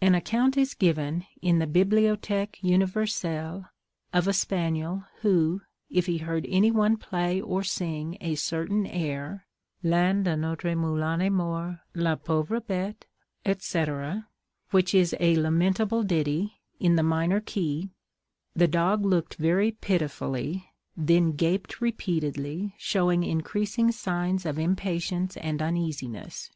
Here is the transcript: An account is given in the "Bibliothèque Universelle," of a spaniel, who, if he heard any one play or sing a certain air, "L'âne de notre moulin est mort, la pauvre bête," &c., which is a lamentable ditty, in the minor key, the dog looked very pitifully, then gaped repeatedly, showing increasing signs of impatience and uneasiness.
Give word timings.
An 0.00 0.16
account 0.16 0.56
is 0.56 0.74
given 0.74 1.26
in 1.40 1.60
the 1.60 1.66
"Bibliothèque 1.68 2.56
Universelle," 2.60 3.70
of 4.12 4.26
a 4.26 4.32
spaniel, 4.32 5.04
who, 5.20 5.60
if 5.88 6.06
he 6.06 6.18
heard 6.18 6.44
any 6.48 6.72
one 6.72 6.96
play 6.96 7.40
or 7.40 7.62
sing 7.62 8.18
a 8.20 8.34
certain 8.34 8.84
air, 8.84 9.46
"L'âne 9.84 10.24
de 10.24 10.36
notre 10.36 10.74
moulin 10.74 11.20
est 11.20 11.30
mort, 11.30 11.76
la 11.94 12.16
pauvre 12.16 12.60
bête," 12.62 13.02
&c., 13.60 14.24
which 14.72 14.92
is 14.92 15.14
a 15.20 15.36
lamentable 15.36 16.02
ditty, 16.02 16.54
in 16.80 16.96
the 16.96 17.04
minor 17.04 17.38
key, 17.40 17.90
the 18.56 18.66
dog 18.66 19.06
looked 19.06 19.36
very 19.36 19.70
pitifully, 19.70 20.68
then 20.96 21.30
gaped 21.30 21.80
repeatedly, 21.80 22.74
showing 22.76 23.22
increasing 23.22 23.92
signs 23.92 24.44
of 24.44 24.58
impatience 24.58 25.36
and 25.36 25.62
uneasiness. 25.62 26.50